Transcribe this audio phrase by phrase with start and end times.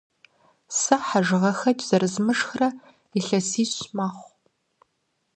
[0.79, 2.67] Сэ хьэжыгъэхэкӏ зэрызмышхрэ
[3.19, 4.31] илъэсищ мэхъу.